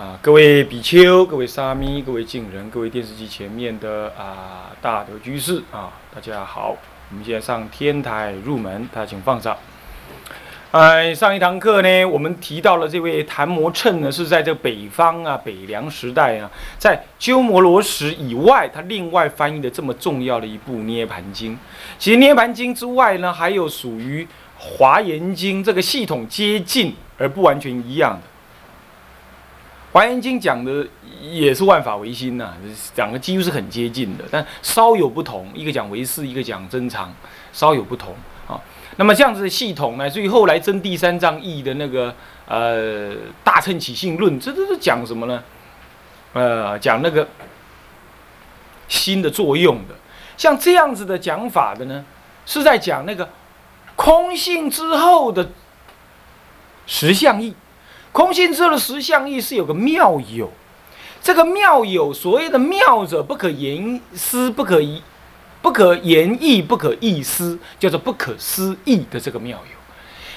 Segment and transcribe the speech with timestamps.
[0.00, 0.18] 啊！
[0.22, 6.74] 各位比丘、各位沙弥、各位敬人、各位电视机前面的啊大德居士啊，大家好！
[7.10, 9.54] 我们现在上天台入门，大家请放上。
[10.70, 21.52] 哎，上一堂课呢，我们提到了这位昙摩谶呢，是在这北方啊北凉时代啊，在鸠摩罗什以外，他另外翻译的这么重要的一部《涅盘经》。
[21.98, 24.24] 其实《涅盘经》之外呢，还有属于
[24.56, 28.18] 《华严经》这个系统接近而不完全一样的。
[29.92, 30.86] 《华严经》讲的
[31.20, 32.54] 也是万法唯心呐、
[32.94, 37.12] 讲的几乎是很接近的，但稍有不同，一个讲唯识，一个讲真常，
[37.52, 38.14] 稍有不同
[38.46, 38.60] 啊。
[38.96, 42.14] 那么这样子的系统呢，所以后来真第三章译的那个
[42.46, 45.42] 呃《大乘起信论》，这都是讲什么呢？
[46.34, 47.26] 呃，讲那个
[48.86, 49.94] 心的作用的。
[50.36, 52.04] 像这样子的讲法的呢，
[52.46, 53.28] 是在讲那个
[53.96, 55.50] 空性之后的
[56.86, 57.54] 实相义。
[58.12, 60.50] 空性之后的实相义是有个妙有，
[61.22, 65.02] 这个妙有所谓的妙者不可言思，不可议，
[65.62, 69.76] 不可言意，不可意思，叫做不可思议的这个妙有。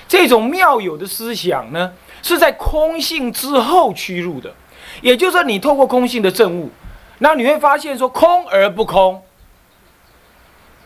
[0.07, 4.53] 这种妙有的思想呢，是在空性之后驱入的，
[5.01, 6.69] 也就是说，你透过空性的证悟，
[7.17, 9.23] 那你会发现说空而不空，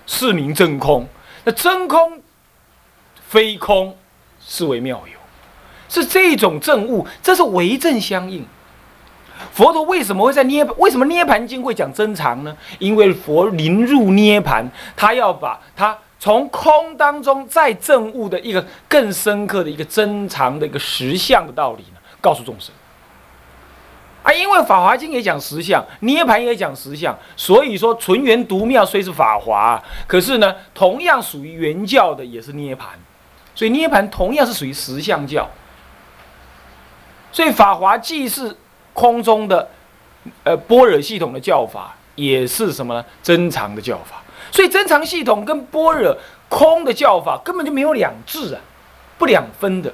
[0.06, 1.06] 是名真空。
[1.44, 2.22] 那真空
[3.28, 3.98] 非空，
[4.40, 5.17] 是为妙有。
[5.90, 8.46] 是这种证悟，这是为正相应。
[9.54, 10.64] 佛陀为什么会在涅？
[10.78, 12.56] 为什么涅盘经会讲真常呢？
[12.80, 22.74] 因为佛临入涅盘，他要把他从空当中再证悟的一个更深刻的一个真常的一个实相的道理呢，告诉众生。
[24.24, 32.90] 啊，因为法华经也讲实相，涅盘也讲实相，所以说纯元独妙虽是法华，可是呢，同样属于原教的也是涅盘，
[33.54, 35.48] 所以涅盘同样是属于实相教。
[37.38, 38.58] 所以法华既是
[38.94, 39.70] 空中的，
[40.44, 43.06] 呃般若系统的教法，也是什么呢？
[43.22, 44.24] 真常的教法。
[44.52, 46.18] 所以真常系统跟般若
[46.50, 48.62] 空的教法根本就没有两致啊，
[49.20, 49.94] 不两分的。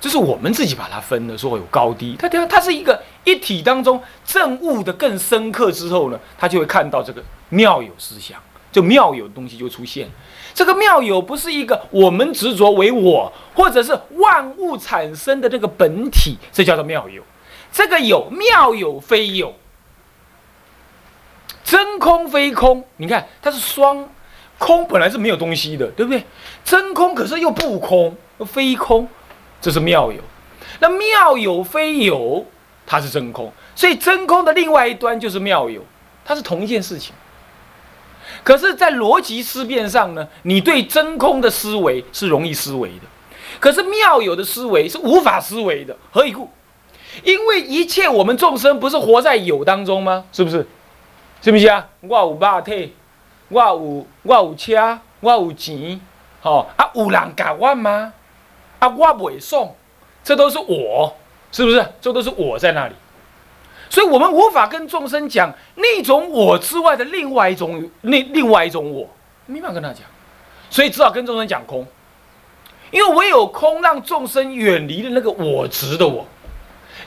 [0.00, 2.16] 这是我们自己把它分的，说有高低。
[2.18, 8.40] 它它它是一个一体当中证悟的更深刻之后呢，他就会看到这个妙有思想，
[8.74, 10.10] 就妙有东西就出现。
[10.52, 17.22] 这个妙有不是一个我们执着为我，或者是万物产生的那个本体，这叫做妙有。
[17.70, 19.54] 这个有妙有非有，
[21.62, 22.84] 真空非空。
[22.96, 24.08] 你看它是双
[24.58, 26.24] 空，本来是没有东西的，对不对？
[26.64, 29.08] 真空可是又不空，非空，
[29.60, 30.18] 这是妙有。
[30.80, 32.44] 那妙有非有，
[32.84, 35.80] 它是真空，所以真空的另外一端就是妙有，
[36.24, 37.14] 它是同一件事情。
[38.44, 43.06] 可是，在逻辑思辨上呢，你对真空的思维是容易思维的，
[43.58, 45.96] 可是妙有的思维是无法思维的。
[46.12, 46.50] 何以故？
[47.22, 50.24] 因为一切我们众生不是活在有当中吗？
[50.30, 50.66] 是不是？
[51.40, 51.88] 是不是啊？
[52.02, 52.94] 我有肉体，
[53.48, 55.98] 我有我有车，我有钱，
[56.42, 58.12] 哦啊，有人教我吗？
[58.78, 59.70] 啊，我袂爽，
[60.22, 61.16] 这都是我，
[61.50, 61.82] 是不是？
[62.00, 62.94] 这都是我在那里。
[63.90, 69.08] 所以我们无法跟众生讲那种我之外的另外一种那另外一种我，
[69.46, 70.02] 没办法跟他讲，
[70.68, 71.86] 所以只好跟众生讲空，
[72.90, 76.26] 因为唯有空让众生远离了那个我执的我。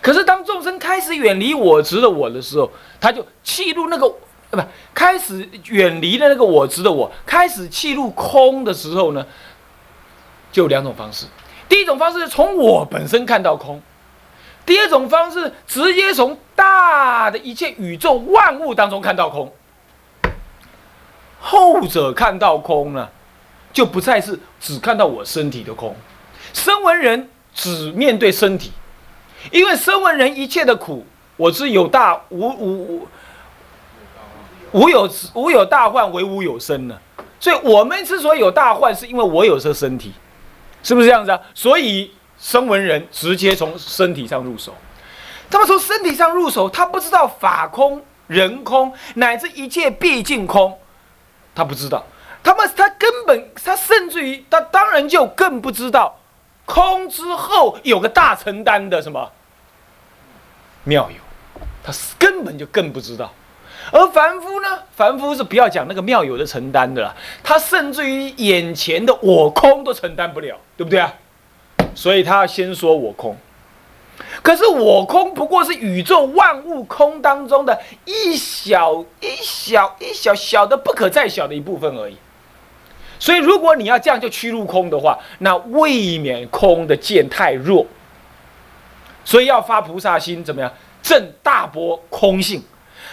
[0.02, 2.70] 可是当众生开始远离我执的我的时候，
[3.02, 4.06] 他就弃入那个
[4.52, 9.26] 呃不开始远离了那个我执的我，开始弃入空的时候呢，
[10.52, 11.26] 就两种方式。
[11.68, 13.82] 第一种方式是从我本身看到空。
[14.68, 19.50] 第二种方式，直接从大的一切宇宙万物当中看到空。
[21.40, 23.08] 后者看到空呢，
[23.72, 25.96] 就不再是只看到我身体的空。
[26.54, 28.74] 声闻人只面对身体，
[29.52, 31.06] 因为声闻人一切的苦，
[31.38, 33.08] 我是有大无无
[34.74, 36.98] 无有无有大患，唯无有生呢。
[37.40, 40.12] 所以我们之所以有大患，是因为我有这身体，
[40.84, 41.40] 是不是这样子啊？
[41.54, 42.12] 所以。
[42.40, 44.74] 声闻人直接从身体上入手，
[45.50, 50.78] 他们从身体上入手，他不知道法空、人空乃至一切毕竟空，
[51.56, 52.04] 他不知道。
[52.44, 56.18] 他们他根本他甚至于他当然就更不知道
[56.66, 59.30] 空之后有个大承担的什么
[60.86, 61.18] 妙有，
[61.84, 63.34] 他根本就更不知道。
[63.92, 71.14] 而凡夫呢，凡夫是不要讲那个妙有的承担的了，他甚至于眼前的我空都承担不了，对不对啊？
[71.98, 73.36] 所以他要先说我空。
[74.44, 82.16] 可是我空不过是宇宙万物空当中的一小一小一小小的不可再小的一部分而已。
[83.18, 87.84] 所以如果你要这样就趋入空的话，那未免空的见太弱。
[89.26, 90.72] 所以要发菩萨心，怎么样
[91.02, 92.62] 正大波空性？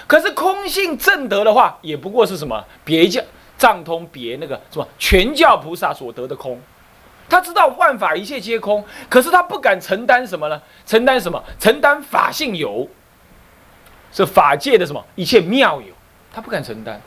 [0.06, 3.22] 可是空性正得的话，也不过是什么别教
[3.56, 6.60] 藏通别那个什么全教菩萨所得的空。
[7.28, 10.60] 他知道万法一切皆空，可是他不敢承担什么呢？
[10.86, 11.42] 承担什么？
[11.58, 12.88] 承担法性有，
[14.12, 15.94] 是法界的什么一切妙有，
[16.32, 17.00] 他不敢承担。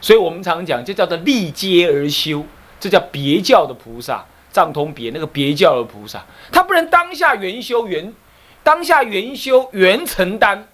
[0.00, 2.44] 所以我们常讲，这叫做立阶而修，
[2.80, 8.12] 这叫别教的菩萨，藏通别那个别教的菩萨，他不能当下圆修圆，
[8.62, 10.66] 当下圆修圆承担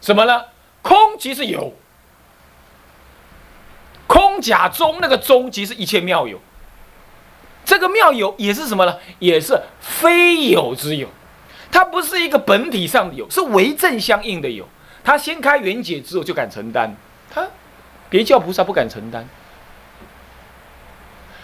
[0.00, 0.44] 什么呢？
[0.80, 1.74] 空即是有，
[4.06, 6.40] 空假中那个中即是一切妙有。
[7.64, 8.96] 这个妙有也是什么呢？
[9.18, 11.08] 也是非有之有，
[11.72, 14.68] 它不是一个本体上的有，是为正相应的有。
[15.02, 16.94] 他先开缘解之后就敢承担，
[17.30, 17.46] 他
[18.08, 19.28] 别教菩萨不敢承担。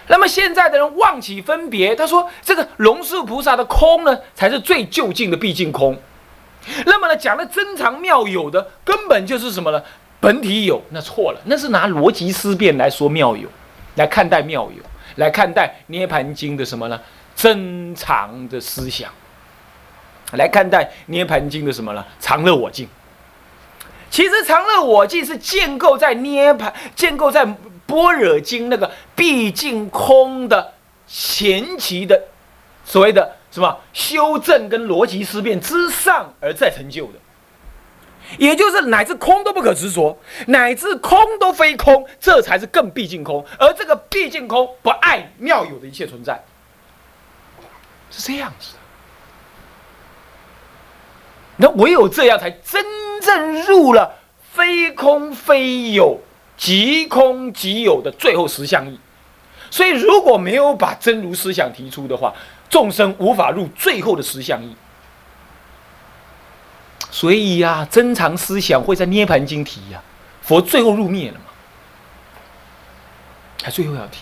[0.08, 5.96] 那么现在的人妄起分别，他说这个龙树菩萨的空呢，才是最就近的毕竟空。
[6.84, 9.82] 那么呢，讲的真常妙有的根本就是什么呢？
[10.20, 13.48] 本体有，那错了，那是拿逻辑思辨来说妙有，
[13.94, 14.89] 来看待妙有。
[15.16, 17.00] 来看待《涅盘经》的什么呢？
[17.34, 19.10] 珍藏的思想。
[20.32, 22.04] 来看待《涅盘经》的什么呢？
[22.20, 22.88] 常乐我净。
[24.10, 27.44] 其实常乐我净是建构在涅盘、建构在
[27.86, 30.72] 般若经那个毕竟空的
[31.06, 32.20] 前期的
[32.84, 37.12] 所谓的什么修正跟逻辑思辨之上而再成就的。
[38.38, 43.44] 也就是乃至空都不可执着，乃至空都非空，这才是更毕竟空。
[43.58, 46.42] 而这个毕竟空不爱妙有的一切存在，
[48.10, 48.78] 是这样子的。
[51.56, 52.84] 那唯有这样，才真
[53.20, 54.16] 正入了
[54.52, 56.18] 非空非有、
[56.56, 58.98] 即空即有的最后实相义。
[59.70, 62.34] 所以，如果没有把真如思想提出的话，
[62.68, 64.74] 众生无法入最后的实相义。
[67.10, 70.00] 所以呀，珍藏思想会在《涅盘经》提呀，
[70.42, 71.46] 佛最后入灭了嘛，
[73.58, 74.20] 他最后要提。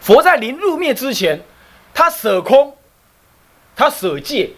[0.00, 1.40] 佛在临入灭之前，
[1.94, 2.76] 他舍空，
[3.76, 4.50] 他舍戒，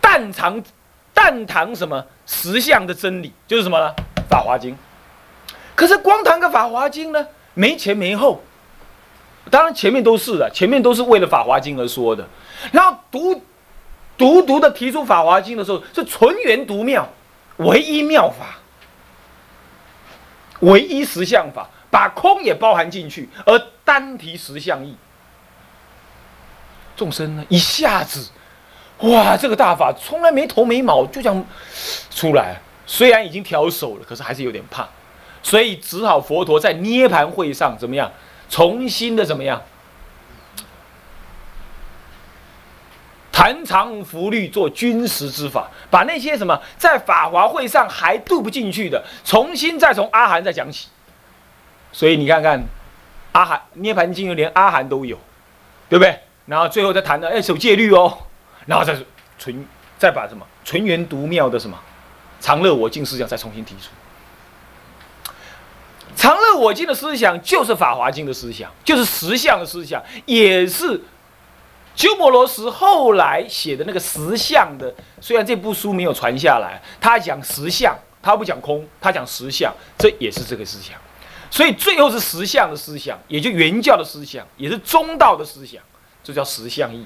[0.00, 0.62] 但藏
[1.14, 3.94] 但谈什么实相的真理，就是什么呢？
[4.28, 4.74] 《法华经》。
[5.74, 8.42] 可是光谈个《法华经》呢，没前没后。
[9.50, 12.28] 当然前面都是的，前面都是为了《法华经》而说的，
[12.72, 13.42] 然后读。
[14.20, 17.08] 独独的提出《法华经》的时候，是纯元独妙，
[17.56, 18.58] 唯一妙法，
[20.60, 24.94] 唯一实相法，把空也包含进去，而单提实相义。
[26.94, 28.28] 众生呢，一下子，
[28.98, 31.44] 哇，这个大法从来没头没毛，就这样
[32.10, 32.60] 出来。
[32.86, 34.86] 虽然已经调手了，可是还是有点怕，
[35.42, 38.12] 所以只好佛陀在涅盘会上怎么样，
[38.50, 39.62] 重新的怎么样。
[43.40, 50.88] 盘藏福律做军实之法，把那些什么在法华会上还渡不进去的，重新再从阿含再讲起。
[51.90, 52.62] 所以你看看，
[53.32, 55.18] 阿含涅盘经又连阿含都有，
[55.88, 56.20] 对不对？
[56.44, 58.18] 然后最后再谈的，哎，守戒律哦，
[58.66, 58.94] 然后再
[59.38, 59.66] 纯
[59.98, 61.80] 再把什么纯元独妙的什么
[62.42, 63.88] 常乐我净思想再重新提出。
[66.14, 71.00] 常乐我净的思想就是法华经的思想，就是实相的思想，也是。
[72.00, 74.90] 鸠摩罗什后来写的那个实相的，
[75.20, 80.96] 虽然这部书没有传下来，他讲实相，他不讲空，他讲实相，这也是这个思想。
[81.50, 85.82] 所以最后是实相的思想，也就原教的思想，也是中道的思想，
[86.24, 87.04] 这叫实相义。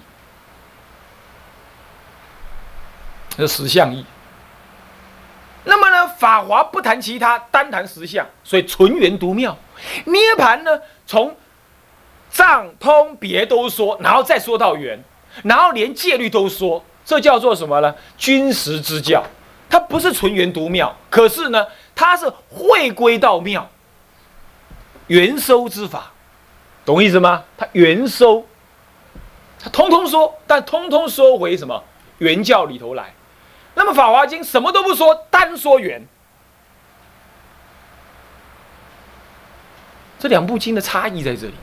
[3.36, 4.06] 这实相义。
[5.64, 9.58] 那么呢，法华不谈其他，单谈实相，所以纯元独妙。
[10.04, 11.36] 涅盘呢，从。
[12.34, 14.98] 藏通别都说，然后再说到圆，
[15.44, 17.94] 然后连戒律都说，这叫做什么呢？
[18.18, 19.22] 君实之教，
[19.70, 21.64] 它不是纯元独妙，可是呢，
[21.94, 23.70] 它是会归到妙，
[25.06, 26.10] 元收之法，
[26.84, 27.44] 懂意思吗？
[27.56, 28.44] 它元收，
[29.62, 31.84] 它通通说，但通通说回什么
[32.18, 33.14] 圆教里头来。
[33.76, 36.04] 那么《法华经》什么都不说，单说圆，
[40.18, 41.54] 这两部经的差异在这里。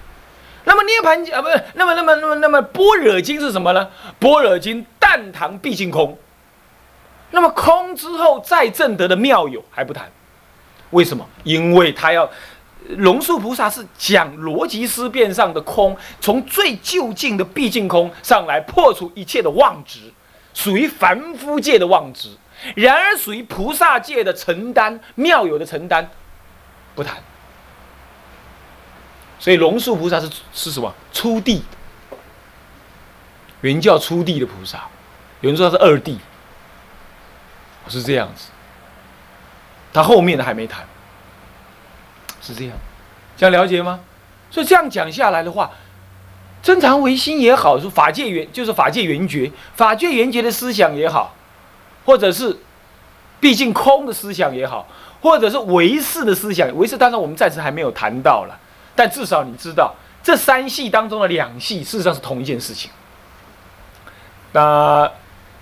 [0.63, 3.89] 那么《涅盘经啊，不是，那么那么那么那么般若经是什么呢？
[4.20, 6.18] 般若经但谈毕竟空。
[7.32, 10.12] 那么空之后再证得的妙有还不谈，
[10.89, 11.25] 为什么？
[11.44, 12.30] 因为他要
[12.89, 20.00] 龙树菩萨是讲逻辑思辨上的空，从最就近的毕竟空上来破除一切的妄执，
[20.53, 22.30] 属于凡夫界的妄执。
[22.75, 26.10] 然而属于菩萨界的承担妙有的承担，
[26.94, 27.18] 不谈。
[29.42, 30.94] 所以龙树菩萨是是什么？
[31.12, 31.64] 初地，
[33.62, 34.84] 原教初地的菩萨，
[35.40, 36.20] 有人说他是二地，
[37.90, 38.50] 是这样子。
[39.92, 40.86] 他后面的还没谈，
[42.40, 42.78] 是这样，
[43.36, 44.02] 这样了解吗？
[44.52, 45.72] 所以这样讲下来的话，
[46.62, 51.36] 真常唯心也好，说法界圆就是法界圆觉，法界圆觉的思想也好，
[52.06, 52.60] 或者是
[53.40, 54.88] 毕竟空的思想也好，
[55.22, 58.60] 或者是唯识的思想，唯识当然我们暂时还没有谈到了。
[58.96, 62.92] 但至少你知道，这三系当中的两系事实上是同一件事情。
[64.54, 65.10] 那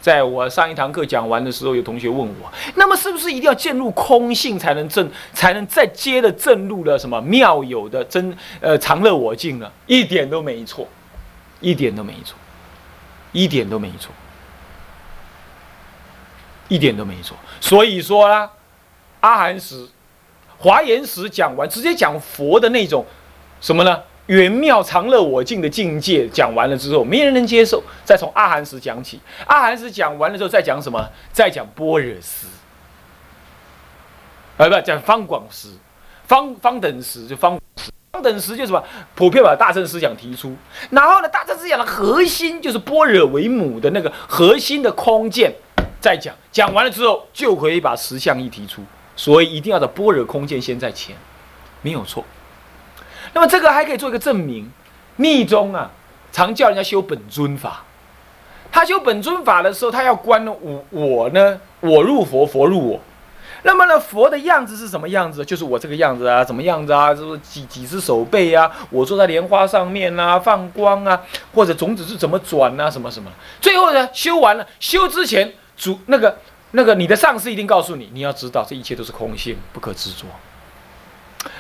[0.02, 9.72] 在我上一堂课讲完的时候，有同学问我，那么是不是一定要进入空性才能证，才能再接着证入了什么妙有的真呃常乐我净呢？
[9.86, 10.88] 一点都没错，
[11.60, 12.36] 一点都没错，
[13.32, 14.12] 一点都没错，
[16.68, 17.38] 一点都没错。
[17.62, 18.50] 所以说啦，
[19.20, 19.88] 阿含时、
[20.58, 23.06] 华严时讲完，直接讲佛的那种。
[23.62, 24.02] 什么呢？
[24.28, 27.82] 圆妙常乐我净的境界讲完了之后，没人能接受。
[28.06, 31.04] 再从阿含时讲起，阿含时讲完了之后，再讲什么？
[31.32, 32.46] 再讲般若时，
[34.58, 35.70] 啊，不讲方广时，
[36.28, 37.60] 方方等时就方
[38.12, 38.84] 方等时就什么？
[39.16, 40.56] 普遍把大乘思想提出，
[40.92, 45.52] 然后呢，大乘思想的核心就是般若为母的那个核心的空见，
[46.00, 48.84] 再讲讲完了之后，就可以把实相一提出。
[49.16, 51.16] 所以一定要的般若空见先在前，
[51.82, 52.24] 没有错。
[53.34, 54.72] 那么这个还可以做一个证明，
[55.16, 55.92] 密宗啊，
[56.32, 57.84] 常叫人家修本尊法。
[58.72, 63.00] 他修本尊法的时候，他要观我我呢，我入佛，佛入我。
[63.64, 65.44] 那么呢，佛的样子是什么样子？
[65.44, 67.14] 就是我这个样子啊，怎么样子啊？
[67.14, 68.72] 就是几几只手背啊？
[68.90, 71.20] 我坐在莲花上面啊，放光啊，
[71.54, 72.90] 或者种子是怎么转啊？
[72.90, 73.30] 什么什么？
[73.60, 76.38] 最后呢，修完了，修之前主那个
[76.72, 80.26] 那个你的上司一定告诉你，你要知道这一切都是空性，不可执着。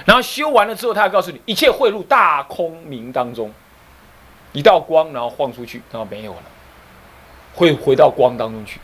[0.05, 3.53] 然后修完了之后，他要告诉你，一切汇入大空明当中，
[4.51, 6.43] 一道光，然后晃出去，然后没有了，
[7.53, 8.79] 会回到光当中去。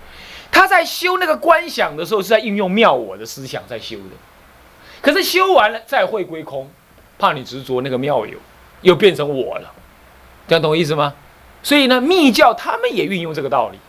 [0.52, 4.16] 他在修那个观想的时候，是在运用妙我的思想在修的。
[5.02, 6.70] 可是修完了再会归空，
[7.20, 8.38] 怕你执着那个妙有，
[8.82, 9.72] 又变成我了，
[10.48, 11.14] 这样懂我意思吗？
[11.62, 13.80] 所以呢，密教他们也运用这个道理，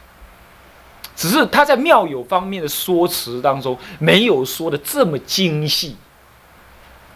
[1.15, 5.97] 只是他在妙有方面的说辞当中，没有说的这么精细。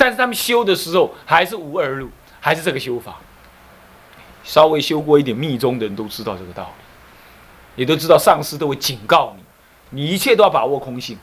[0.01, 2.09] 但是他们修的时候还是无二路，
[2.41, 3.17] 还是这个修法。
[4.43, 6.63] 稍微修过一点密宗的人都知道这个道
[7.77, 9.45] 理，也都知道上师都会警告你，
[9.91, 11.19] 你一切都要把握空性，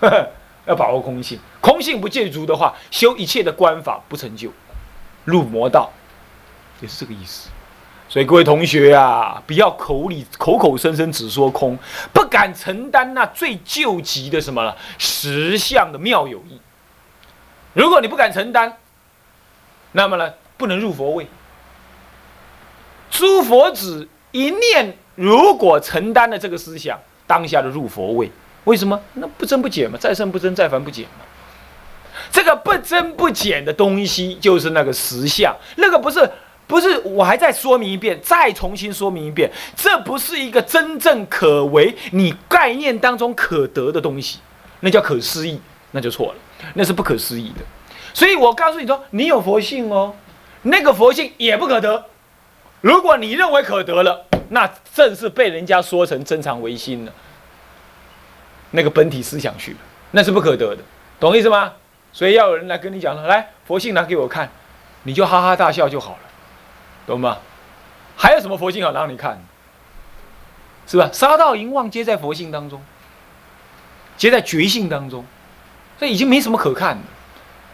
[0.68, 4.50] 要把握空性，空性不借足的话，修一切的观法不成就，
[5.24, 5.90] 入魔道，
[6.82, 7.48] 也是这个意思。
[8.06, 11.78] 所以各位同学啊，不要口里口口声声只说空，
[12.12, 16.60] 不敢承担那最救急的什么了实相的妙有义。
[17.72, 18.76] 如果你不敢承担，
[19.92, 21.26] 那么呢，不能入佛位。
[23.10, 28.30] 诸佛子一念，如果承担了这个思想，当下的入佛位，
[28.64, 29.00] 为什么？
[29.14, 31.24] 那不增不减嘛，再生不增，再凡不减嘛。
[32.30, 35.54] 这个不增不减的东西，就是那个实相。
[35.76, 36.28] 那个不是，
[36.66, 44.38] 不是，我还再说明一遍，再重新说明一遍，这不是一个真正可为你概念当中可得的东西，
[44.80, 45.60] 那叫可思议，
[45.92, 46.34] 那就错了。
[46.74, 47.64] 那是不可思议的，
[48.14, 50.14] 所以我告诉你说，你有佛性哦，
[50.62, 52.06] 那个佛性也不可得。
[52.80, 57.12] 如果你认为可得了，那正是被人家说成真常唯心了，
[58.70, 59.78] 那个本体思想去了，
[60.12, 60.82] 那是不可得的，
[61.18, 61.72] 懂意思吗？
[62.12, 64.50] 所以要有人来跟你讲了，来佛性拿给我看，
[65.04, 66.28] 你就哈哈大笑就好了，
[67.06, 67.38] 懂吗？
[68.16, 69.42] 还有什么佛性好让你看？
[70.86, 71.08] 是吧？
[71.12, 72.82] 杀盗淫妄皆在佛性当中，
[74.16, 75.24] 皆在觉性当中。
[76.00, 77.02] 这已经没什么可看的，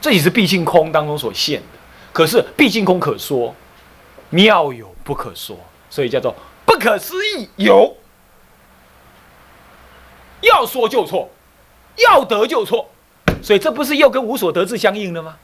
[0.00, 1.78] 这也是毕竟空当中所现的。
[2.12, 3.54] 可是毕竟空可说，
[4.30, 5.56] 妙有不可说，
[5.88, 7.97] 所以叫做不可思议有。
[10.40, 11.30] 要说就错，
[11.97, 12.90] 要得就错，
[13.40, 15.37] 所以这不是又跟无所得智相应了吗？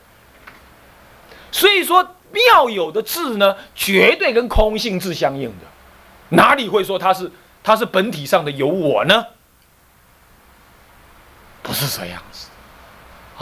[1.52, 5.66] 所以说妙有的智呢，绝对跟空性智相应的，
[6.30, 7.30] 哪里会说它是
[7.62, 9.24] 它是本体上的有我呢？
[11.62, 12.48] 不是这样子。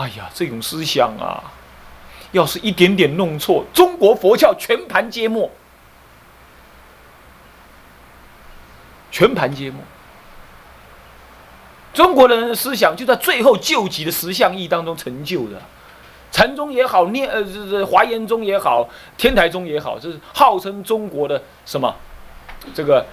[0.01, 1.53] 哎呀，这种思想啊，
[2.33, 5.51] 要是一点点弄错，中国佛教全盘皆没，
[9.11, 9.77] 全盘皆没。
[11.93, 15.61] 中国人的思想就在最后救急的十相义当中成就的，
[16.33, 18.89] 禅宗也好，念呃这这华严宗也好，
[19.19, 21.95] 天台宗也好，这是号称中国的什么？
[22.73, 23.05] 这个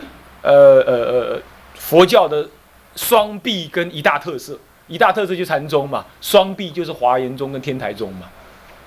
[0.42, 0.94] 呃呃
[1.34, 1.42] 呃
[1.76, 2.48] 佛教的
[2.96, 8.28] 双臂跟一大特色，一大特色就禅宗嘛，双臂就是华严宗跟天台宗嘛。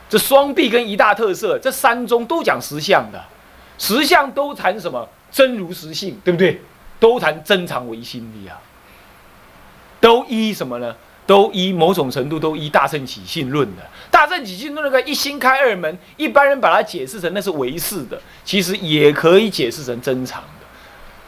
[0.09, 3.23] 这双臂跟一大特色，这三宗都讲实相的，
[3.78, 5.09] 实相都谈什么？
[5.30, 6.61] 真如实性，对不对？
[6.99, 8.59] 都谈真常唯心的呀。
[10.00, 10.97] 都依什么呢？
[11.26, 13.83] 都依某种程度都依大乘起信论的。
[14.11, 20.66] 大乘起信论那个一心开二门，一般人把它解释成那是唯识的，其实也可以解释成真常的。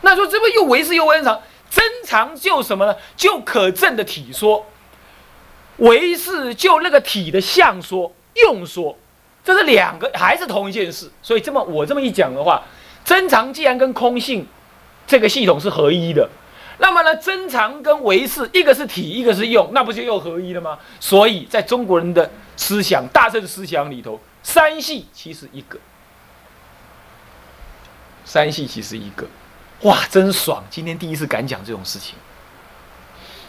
[0.01, 1.41] 那说这不又唯识又真常？
[1.73, 2.95] 真常就什么呢？
[3.17, 4.67] 就可证的体说，
[5.79, 8.99] 唯是就那个体的相说、用说，
[9.43, 11.11] 这是两个还是同一件事？
[11.23, 12.63] 所以这么我这么一讲的话，
[13.03, 14.47] 真常既然跟空性
[15.07, 16.29] 这个系统是合一的。
[16.79, 20.79] 那么呢，真常跟唯是，一个是体，一个是用，那不就又合一了吗？
[21.01, 25.79] 所以在中国人的思想、大乘思想里头，三系其实一个，
[28.25, 29.27] 三系其实一个，
[29.83, 30.63] 哇，真爽！
[30.71, 32.15] 今天第一次敢讲这种事情，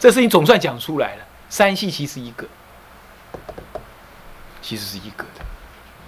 [0.00, 1.24] 这事情总算讲出来了。
[1.48, 2.44] 三系其实一个，
[4.60, 5.44] 其实是一个的，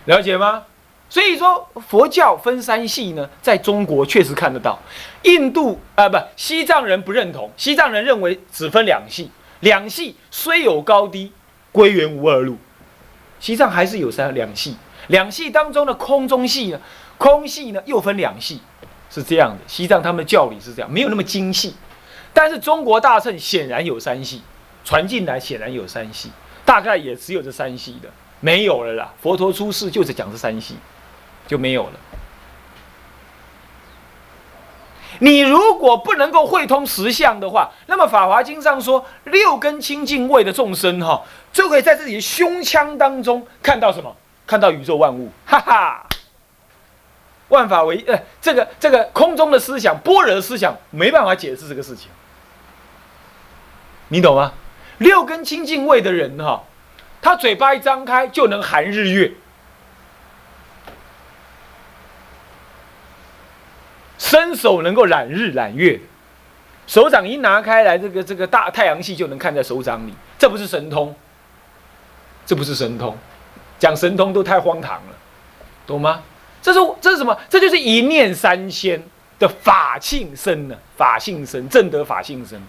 [0.07, 0.65] 了解吗？
[1.09, 4.77] 所以说，佛教分三系呢，在中国确实看得到。
[5.23, 7.49] 印度啊，不，西藏人不认同。
[7.57, 9.31] 西藏人认为只分两系，
[9.61, 11.31] 两系虽有高低，
[11.71, 12.59] 归元无二路。
[13.39, 16.81] 西藏还是有三两系，两系当中的空中系呢，
[17.17, 18.61] 空系呢又分两系，
[19.21, 19.59] 是这样的。
[19.67, 21.75] 西藏他们的教理是这样，没有那么精细。
[22.33, 24.43] 但是中国大乘显然有三系，
[24.85, 26.31] 传进来显然有三系，
[26.65, 28.09] 大概也只有这三系的，
[28.41, 29.13] 没有了啦。
[29.21, 30.77] 佛陀出世就是讲这三系。
[31.49, 31.93] 就没有了。
[35.21, 44.13] 你如果不能够会通实相的话，那么《法华经》上说六根清净位的众生，哈，就可以在自己的胸腔当中看到什么？
[44.45, 46.05] 看到宇宙万物，哈哈！
[47.49, 52.11] 万法唯呃，这个这个空中的思想、般若的思想，没办法解释这个事情。
[54.09, 54.53] 你懂吗？
[54.99, 56.65] 六根清净位的人，哈，
[57.21, 59.33] 他嘴巴一张开就能含日月。
[64.19, 66.01] 伸手能够揽日揽月，
[66.87, 71.15] 手掌一拿开来，这个这个大太阳系就能看在手掌里，这不是神通，
[72.45, 73.17] 这不是神通，
[73.79, 75.15] 讲神通都太荒唐了，
[75.87, 76.23] 懂吗？
[76.67, 77.39] 这是这是什么？
[77.49, 79.01] 这就是一念三千
[79.39, 82.61] 的法性身呢，法性身正得法性身，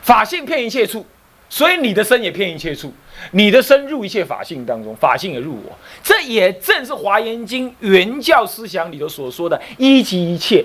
[0.00, 1.04] 法性骗一切处。
[1.50, 2.90] 所以你的身也骗一切处，
[3.32, 5.78] 你的身入一切法性当中，法性也入我。
[6.02, 10.64] 这也正是《华严经》原教思想里头所说的“一即一切”，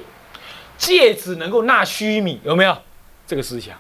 [0.80, 2.76] 戒指能够纳须弥，有没有
[3.28, 3.76] 这个思想？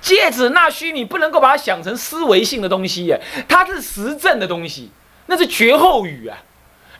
[0.00, 4.92] 戒指纳须弥不能够把它想成思维性的东西耶，它是实证的东西，
[5.26, 6.38] 那是绝后语啊，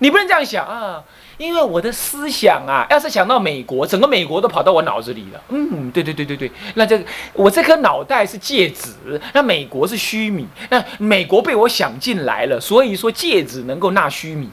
[0.05, 1.03] 你不能这样想啊。
[1.37, 5.43] 因为我的思想啊，要是想到美国，整个美国都跑到我脑子里了。
[5.49, 8.93] 嗯，对对对对对，那这个我这颗脑袋是戒指，
[9.33, 14.49] 那美国是虚米，那美国被我想进来了，所以说戒指能够纳虚米，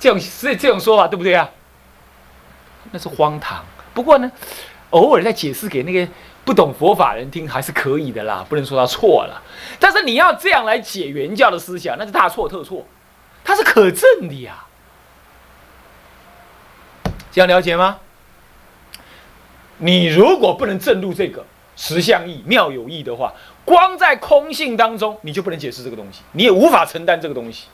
[0.00, 1.48] 这种是这种说法对不对啊？
[2.90, 3.64] 那是荒唐。
[3.94, 4.32] 不过呢，
[4.90, 6.08] 偶尔再解释给那个
[6.44, 9.40] 不懂佛法人听还是可以的啦，不能说他错了。
[9.78, 12.84] 但是你要这样来解原教的思想，那是大错特错，
[13.44, 14.64] 它是可证的呀。
[17.30, 17.98] 这样了解吗？
[19.78, 23.32] 你如果不能证入这个实相义妙有义的话，
[23.64, 27.66] 光在空性当中，你就不能解释这个东西，你也无法承担这个东西。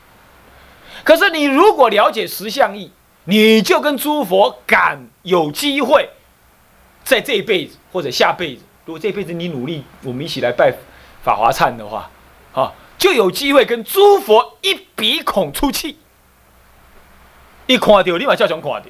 [1.05, 2.91] 可是你如果了解实相义，
[3.25, 6.09] 你就跟诸佛敢有机会，
[7.05, 10.73] 在这一辈子或者下辈子，如果这辈子你努力，我们一起来拜
[11.23, 12.09] 法华忏的话，
[12.55, 15.97] 啊，就有机会跟诸佛一鼻孔出气，
[17.67, 18.83] 一看到立马叫熊看到。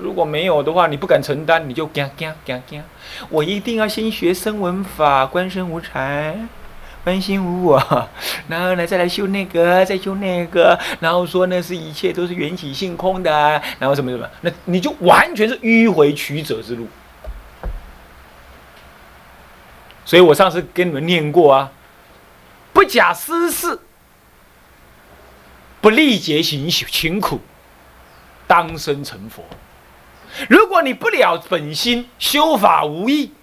[0.00, 2.82] 如果没有的话，你不敢承担，你就惊惊惊惊。
[3.28, 6.48] 我一定要先学声闻法，观身无常，
[7.02, 8.08] 观心无我，
[8.46, 16.86] 然后呢再来修那个，再修那个，然后说那是一切都是缘起性空的，然后什么什么，那你就完全是迂回曲折之路。
[20.04, 21.72] 所以我上次跟你们念过啊，
[22.80, 23.78] 不假思事，
[25.82, 27.38] 不历劫行勤苦，
[28.46, 29.44] 当生成佛。
[30.48, 33.34] 如果你不了本心，修法无益，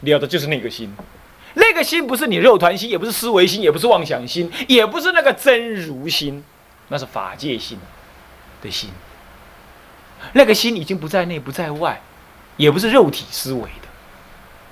[0.00, 0.90] 了的就是那个心。
[1.52, 6.42] 那个心不是你肉团心，也不是思维心，也不是妄想心，也不是那个真如心，
[6.88, 7.78] 那是法界心
[8.62, 8.88] 的心。
[10.32, 12.00] 那个心已经不在内，不在外，
[12.56, 13.88] 也不是肉体思维的，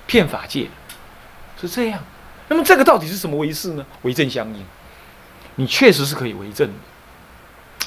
[0.07, 0.69] 骗法界，
[1.61, 2.03] 是这样。
[2.47, 3.85] 那么这个到底是什么为事呢？
[4.03, 4.65] 为正相应，
[5.55, 6.73] 你确实是可以为正的。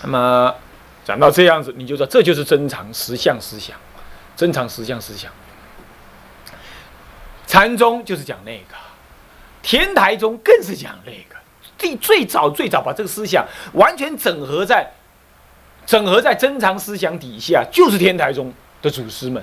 [0.02, 0.54] 那么
[1.04, 3.76] 讲到这样子，你就知道这就是真常实相思想，
[4.36, 5.30] 真常实相思想。
[7.46, 8.74] 禅宗就是讲那个，
[9.62, 11.36] 天台宗更是讲那个。
[11.78, 14.92] 最最早最早把这个思想完全整合在。
[15.86, 19.40] 整合在真常思想底下，就是天台宗的祖师们。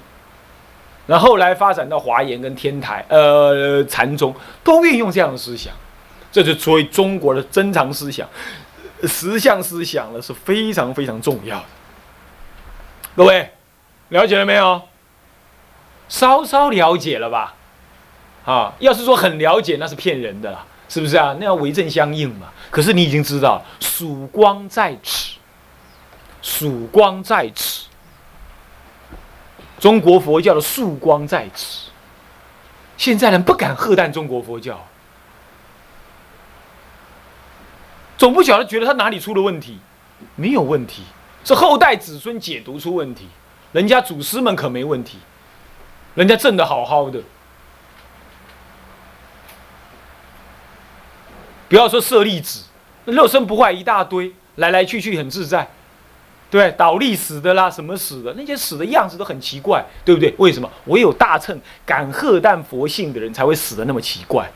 [1.06, 5.74] 然后来发展到华严跟天台，呃，禅宗都运用这样的思想，
[6.32, 8.28] 这就所谓中国的真常思想、
[9.04, 11.66] 实相思想了，是非常非常重要的。
[13.16, 13.52] 各位
[14.10, 14.82] 了解了没有？
[16.10, 17.56] 稍稍了解了吧？
[18.46, 21.36] 啊，要是说很了解，那是骗人的啦，是不是啊？
[21.40, 22.48] 那要为政相应嘛。
[22.70, 25.34] 可是你已经知道，曙光在此。
[26.42, 27.83] 曙光在此，
[29.84, 31.90] 中国佛教的曙光在此。
[32.96, 34.82] 现在人不敢喝淡中国佛教，
[38.18, 39.80] 总不晓得觉得他哪里出了问题，
[40.38, 41.04] 没有问题，
[41.44, 43.28] 是后代子孙解读出问题。
[43.74, 45.18] 人家祖师们可没问题，
[46.16, 47.20] 人家正的好好的。
[51.68, 52.64] 不要说舍利子，
[53.04, 55.70] 肉身不坏一大堆，来来去去很自在。
[56.54, 58.32] 对，倒立死的啦，什么死的？
[58.38, 60.32] 那些死的样子都很奇怪，对不对？
[60.38, 60.70] 为什么？
[60.86, 64.48] 唯有大乘敢喝淡佛性的人才会死的那么奇怪，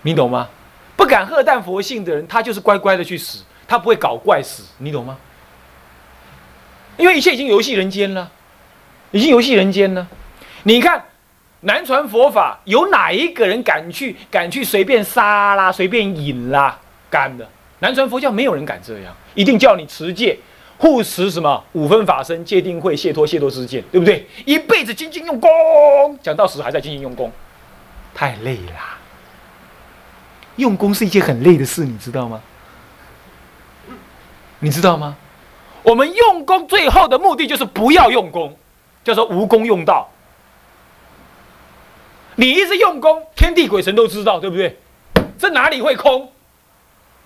[0.00, 0.48] 你懂吗？
[0.96, 5.18] 不敢喝淡佛性的人，他就是乖乖的去死，他不会搞怪死，你懂吗？
[6.96, 8.30] 因为一切已经游戏人间了，
[9.10, 10.08] 已经游戏人间了。
[10.62, 11.04] 你看，
[11.60, 16.80] 南传佛法有哪一个人敢去敢去随便杀啦，随便引啦？
[17.10, 17.46] 敢的？
[17.80, 20.38] 南传佛教没有人敢这样，一定叫你持戒。
[20.80, 24.26] 护持什么五分法身、戒定慧、解脱、解脱之见，对不对？
[24.46, 27.30] 一辈子精进用功，讲到死还在精进用功，
[28.14, 28.72] 太累了。
[30.56, 32.40] 用功是一件很累的事，你知道吗？
[34.60, 35.16] 你知道吗？
[35.82, 38.56] 我们用功最后的目的就是不要用功，
[39.04, 40.08] 叫做无功用道。
[42.36, 44.78] 你一直用功，天地鬼神都知道，对不对？
[45.38, 46.32] 这哪里会空？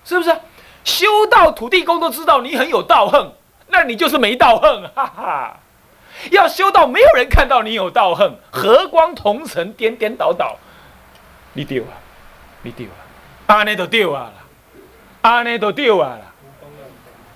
[0.03, 0.37] 是不是？
[0.83, 3.31] 修道土地公都知道你很有道行。
[3.67, 5.57] 那你就是没道行， 哈哈！
[6.31, 10.57] 要修到没有人看到你有道行，和光同尘，颠颠倒倒，
[11.53, 11.91] 你丢啊！
[12.61, 12.97] 你丢啊！
[13.47, 14.31] 阿内都丢啊，
[15.21, 16.17] 阿内都丢啊。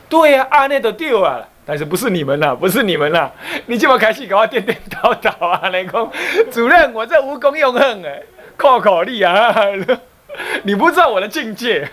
[0.08, 1.39] 对呀，阿内都丢啊。
[1.65, 2.56] 但是不是你们啦？
[2.56, 3.32] 不是你们啦！
[3.68, 5.70] 你这么开始给我颠颠倒倒啊？
[5.70, 6.12] 雷公
[6.52, 8.24] 主任，我这无功用恨哎，
[8.58, 9.54] 靠考力啊！
[10.63, 11.89] 你不知道我的境界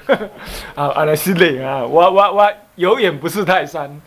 [0.75, 0.87] 啊！
[0.89, 1.85] 阿内是累啊！
[1.85, 2.53] 我我我。
[2.77, 4.03] 有眼不识泰山，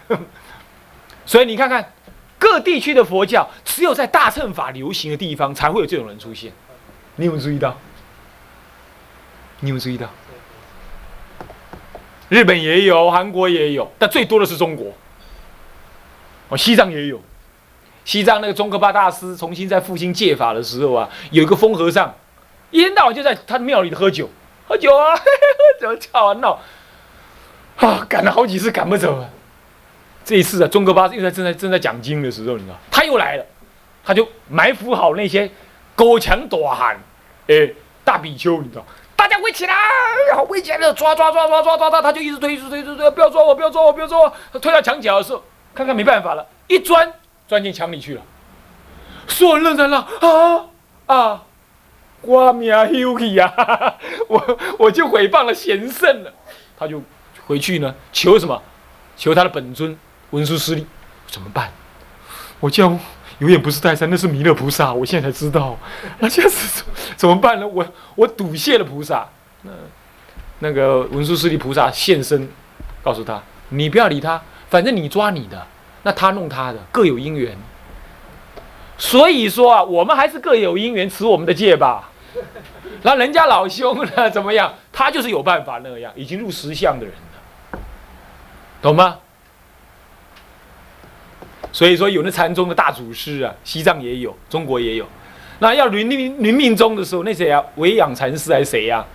[1.25, 1.91] 所以你看看
[2.37, 6.51] 各地区的佛教，只有在大乘法流行的地方才会有这种人出现。
[7.15, 7.75] 你有没注意到？
[9.61, 10.07] 你有有注意到？
[12.29, 14.93] 日本也有，韩国也有，但最多的是中国。
[16.49, 17.19] 哦，西藏也有。
[18.05, 22.13] 西藏那个宗喀巴大师重新在复兴戒法的时候啊，有一个疯和尚，
[22.71, 24.29] 一天到晚就在他的庙里喝酒，
[24.67, 25.15] 喝酒啊，
[25.79, 26.59] 喝酒吵啊闹。
[27.77, 29.29] 啊，赶了好几次赶不走了。
[30.25, 33.45] 这一次啊，中哥巴又在正在正在讲经的时候，你知道，他又来了，
[34.03, 35.49] 他就埋伏好那些
[35.95, 36.99] 狗强大汉，
[37.47, 37.69] 哎，
[38.03, 39.73] 大比丘，你知道，大家围起来，
[40.35, 44.31] 好围起来了，抓抓抓抓抓抓他，他就一直推，一直推，推推，不要抓我，不要抓我，不要抓我。
[44.51, 45.41] 他推到墙角的时候，
[45.73, 47.11] 看看没办法了，一钻
[47.47, 48.21] 钻进墙里去了。
[49.27, 50.65] 所有人愣在那，啊
[51.07, 51.43] 啊，
[52.21, 53.53] 我命休去啊，
[54.27, 56.33] 我我就诽谤了贤圣了，
[56.77, 57.01] 他就。
[57.47, 57.95] 回去呢？
[58.13, 58.61] 求什么？
[59.17, 59.97] 求他的本尊
[60.29, 60.85] 文殊师利？
[61.25, 61.71] 怎么办？
[62.59, 62.95] 我叫
[63.39, 64.93] 有眼不是泰山，那是弥勒菩萨。
[64.93, 65.75] 我现在才知道，
[66.19, 66.83] 那现在是
[67.15, 67.67] 怎么办呢？
[67.67, 69.27] 我我笃谢了菩萨。
[69.63, 69.71] 那
[70.59, 72.47] 那个文殊师利菩萨现身，
[73.01, 75.65] 告诉他：你不要理他，反正你抓你的，
[76.03, 77.57] 那他弄他的，各有因缘。
[78.99, 82.08] 所以说啊，我们还是各有因缘持我们的戒吧。
[83.03, 84.29] 那人家老兄呢？
[84.29, 84.73] 怎么样？
[84.91, 87.79] 他就是有办法那样，已经入实相的人了。
[88.81, 89.17] 懂吗？
[91.71, 95.05] 所以说，有那禅宗的大祖师啊，西藏也有，中国也有。
[95.59, 97.63] 那要临临临命终的时候，那谁啊？
[97.75, 99.05] 维养禅师还是谁呀？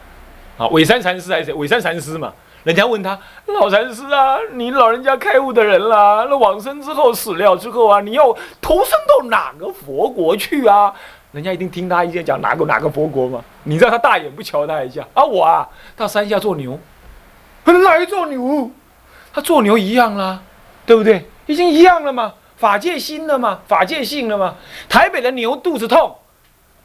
[0.57, 1.55] 啊，韦山禅师还是谁？
[1.55, 2.33] 韦山禅师嘛。
[2.63, 10.95] 人家问他老禅师啊，你老人家开悟的人啦，那往生之后死了之后啊，你要投生到哪个佛国去啊？
[11.35, 13.43] 人家一定听他一天讲哪个哪个佛国吗？
[13.65, 15.25] 你知道他大眼不瞧他一下啊？
[15.25, 16.79] 我啊，到山下做牛，
[17.65, 18.71] 来做牛，
[19.33, 20.41] 他做牛一样啦，
[20.87, 21.29] 对不对？
[21.47, 24.55] 已经一样了嘛，法界心了嘛，法界性了嘛。
[24.89, 26.17] 台北的牛肚子痛，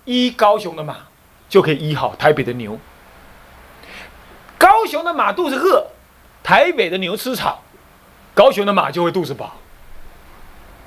[0.06, 0.96] 医高雄的马
[1.48, 2.80] 就可以医好台北的牛。
[4.58, 5.86] 高雄的马肚子饿，
[6.42, 7.62] 台北的牛吃草，
[8.34, 9.54] 高雄的马就会肚子饱。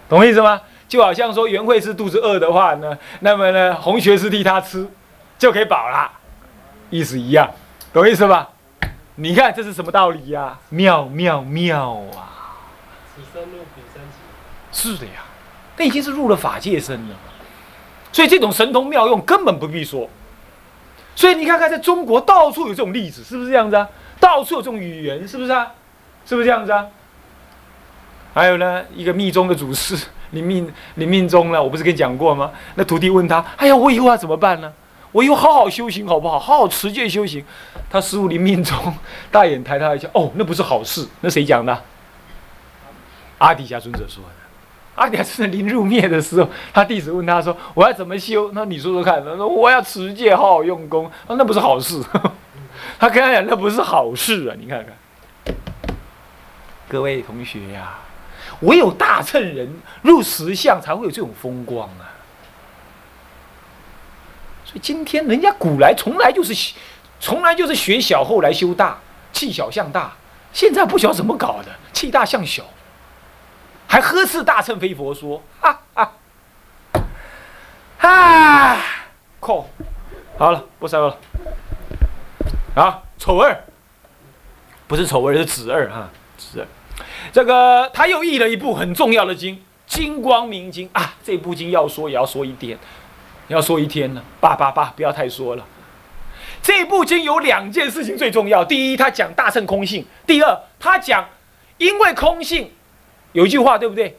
[0.09, 0.61] 懂意思吗？
[0.93, 4.87] 就好像说袁慧是肚子饿的话呢，那么呢，红学是替他吃，
[5.39, 6.13] 就可以饱了，
[6.91, 7.51] 意思一样，
[7.95, 8.51] 懂意思吧？
[9.15, 10.59] 你看这是什么道理呀？
[10.69, 12.61] 妙妙妙啊！
[13.17, 14.03] 此生入彼生
[14.71, 15.23] 是的呀，
[15.79, 17.17] 那已经是入了法界身了，
[18.13, 20.11] 所以这种神通妙用根本不必说。
[21.17, 23.89] 所以你看看，在中国到处有这种例子，是不是这样子啊？
[24.21, 25.73] 到处有这种语言，是不是啊？
[26.27, 26.85] 是不是这样子啊？
[28.35, 29.99] 还有呢，一个密宗的祖师。
[30.33, 32.51] 临命临命终了，我不是跟你讲过吗？
[32.75, 34.73] 那徒弟问他：“哎呀，我以后要怎么办呢？
[35.13, 36.39] 我以后好好修行好不好？
[36.39, 37.45] 好好持戒修行。”
[37.91, 38.77] 他师傅临命终，
[39.31, 41.07] 大眼抬他一下：“哦，那不是好事。
[41.21, 41.83] 那谁讲的？
[43.39, 44.31] 阿底峡尊者说的。
[44.95, 49.23] 阿底峡尊者临入灭的时候，他弟子问他说：‘我要怎么修？’那你说说看。
[49.23, 52.03] 他说：‘我要持戒，好好用功。’那不是好事。
[52.99, 54.57] 他跟他讲那不是好事啊！
[54.59, 55.55] 你看看，
[56.89, 57.99] 各位同学呀。”
[58.61, 62.11] 唯有大乘人入实相，才会有这种风光啊！
[64.65, 66.75] 所以今天人家古来从来就是，
[67.21, 68.99] 从来就是学小，后来修大，
[69.33, 70.13] 气小向大。
[70.53, 72.63] 现在不晓得怎么搞的，气大向小，
[73.87, 76.13] 还呵斥大乘非佛说，哈 哈！
[77.99, 78.81] 啊，
[79.41, 79.69] 扣，
[80.39, 81.19] 好了，不说了。
[82.75, 83.65] 啊，丑二，
[84.87, 86.67] 不是丑二，是子二哈，子二。
[87.33, 92.79] 这个他又译了一部很重要的经《金光明经》啊，这部经要说也要说一天，
[93.49, 94.23] 要说一天了。
[94.41, 95.65] 爸爸爸，不要太说了。
[96.63, 101.29] 这部经有两件事情最重要：第一，他讲大乘空性；第二，他讲
[101.79, 102.71] 因为空性，
[103.33, 104.17] 有一句话对不对？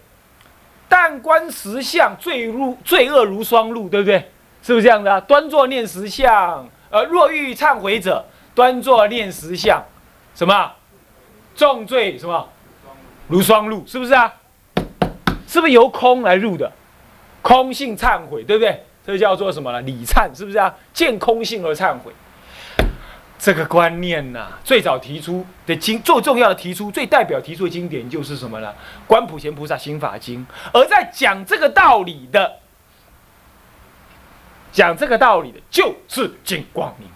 [0.90, 4.32] 但观实相，罪入罪恶如霜露，对不对？
[4.62, 5.20] 是不是这样的啊？
[5.22, 9.84] 端坐念实相，呃，若欲忏悔者，端坐念实相，
[10.36, 10.72] 什么？
[11.56, 12.50] 重罪什么？
[13.34, 14.32] 如霜露，是不是啊？
[15.48, 16.72] 是不是由空来入的？
[17.42, 18.86] 空性忏悔，对不对？
[19.04, 19.82] 这叫做什么呢？
[19.82, 20.72] 理忏，是不是啊？
[20.94, 22.12] 见空性而忏悔，
[23.40, 28.68] 这个观念呢，最早提出的经，最重要的提出，最代表提出的经典就是什么呢？
[29.08, 30.46] 《观普贤菩萨心法经》。
[30.72, 32.60] 而在讲这个道理的，
[34.72, 37.08] 讲这个道理的，就是《金光明》。